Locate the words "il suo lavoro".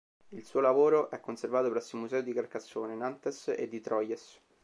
0.29-1.11